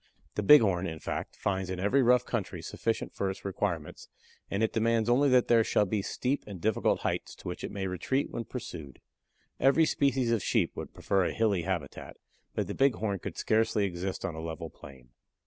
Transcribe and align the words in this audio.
The 0.33 0.41
Bighorn, 0.41 0.87
in 0.87 0.97
fact, 0.97 1.35
finds 1.35 1.69
in 1.69 1.79
every 1.79 2.01
rough 2.01 2.25
country 2.25 2.63
sufficient 2.63 3.13
for 3.13 3.29
its 3.29 3.45
requirements, 3.45 4.09
and 4.49 4.63
it 4.63 4.73
demands 4.73 5.07
only 5.07 5.29
that 5.29 5.47
there 5.47 5.63
shall 5.63 5.85
be 5.85 6.01
steep 6.01 6.43
and 6.47 6.59
difficult 6.59 7.01
heights 7.01 7.35
to 7.35 7.47
which 7.47 7.63
it 7.63 7.69
may 7.69 7.85
retreat 7.85 8.31
when 8.31 8.45
pursued. 8.45 8.99
Every 9.59 9.85
species 9.85 10.31
of 10.31 10.41
sheep 10.41 10.75
would 10.75 10.95
prefer 10.95 11.25
a 11.25 11.33
hilly 11.33 11.61
habitat, 11.61 12.17
but 12.55 12.65
the 12.65 12.73
Bighorn 12.73 13.19
could 13.19 13.37
scarcely 13.37 13.85
exist 13.85 14.25
on 14.25 14.33
a 14.33 14.41
level 14.41 14.71
plain. 14.71 15.09